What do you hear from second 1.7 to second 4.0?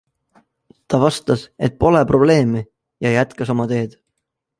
pole probleemi ja jätkas oma teed.